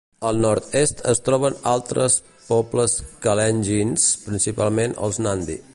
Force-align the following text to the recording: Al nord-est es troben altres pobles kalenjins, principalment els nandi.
Al 0.27 0.37
nord-est 0.43 1.03
es 1.11 1.21
troben 1.27 1.59
altres 1.73 2.15
pobles 2.47 2.97
kalenjins, 3.27 4.11
principalment 4.29 5.01
els 5.09 5.27
nandi. 5.29 5.63